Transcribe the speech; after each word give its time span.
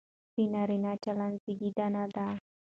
د 0.35 0.35
نارينه 0.53 0.91
چلن 1.03 1.31
زېږنده 1.43 2.03
دى، 2.15 2.29